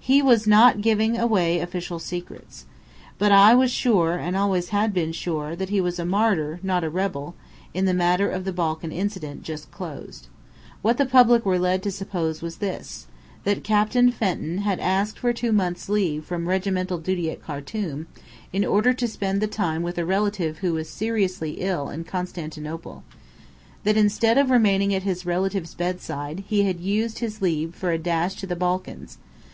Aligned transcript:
He 0.00 0.20
was 0.20 0.46
not 0.46 0.82
giving 0.82 1.16
away 1.18 1.58
official 1.58 1.98
secrets, 1.98 2.66
but 3.16 3.32
I 3.32 3.54
was 3.54 3.70
sure 3.70 4.18
and 4.18 4.36
always 4.36 4.68
had 4.68 4.92
been 4.92 5.12
sure 5.12 5.56
that 5.56 5.70
he 5.70 5.80
was 5.80 5.98
a 5.98 6.04
martyr, 6.04 6.60
not 6.62 6.84
a 6.84 6.90
rebel, 6.90 7.34
in 7.72 7.86
the 7.86 7.94
matter 7.94 8.28
of 8.28 8.44
the 8.44 8.52
Balkan 8.52 8.92
incident, 8.92 9.44
just 9.44 9.70
closed. 9.70 10.26
What 10.82 10.98
the 10.98 11.06
public 11.06 11.46
were 11.46 11.58
led 11.58 11.82
to 11.84 11.90
suppose 11.90 12.42
was 12.42 12.56
this: 12.58 13.06
that 13.44 13.64
Captain 13.64 14.10
Fenton 14.12 14.58
had 14.58 14.78
asked 14.78 15.18
for 15.18 15.32
two 15.32 15.52
months' 15.52 15.88
leave 15.88 16.26
from 16.26 16.50
regimental 16.50 16.98
duty 16.98 17.30
at 17.30 17.42
Khartum, 17.42 18.08
in 18.52 18.66
order 18.66 18.92
to 18.92 19.08
spend 19.08 19.40
the 19.40 19.46
time 19.46 19.82
with 19.82 19.96
a 19.96 20.04
relative 20.04 20.58
who 20.58 20.74
was 20.74 20.90
seriously 20.90 21.52
ill 21.62 21.88
in 21.88 22.04
Constantinople. 22.04 23.04
That 23.84 23.96
instead 23.96 24.36
of 24.36 24.50
remaining 24.50 24.94
at 24.94 25.04
his 25.04 25.24
relative's 25.24 25.72
bedside, 25.72 26.44
he 26.46 26.64
had 26.64 26.78
used 26.78 27.20
his 27.20 27.40
leave 27.40 27.74
for 27.74 27.90
a 27.90 27.96
dash 27.96 28.34
to 28.34 28.46
the 28.46 28.54
Balkans. 28.54 29.16